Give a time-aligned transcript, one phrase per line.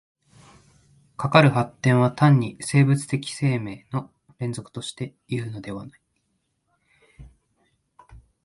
[1.15, 6.01] かかる発展は単に生物的生命の連続としてというのではない。